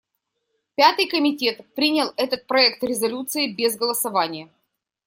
[0.73, 4.49] Пятый комитет принял этот проект резолюции без голосования.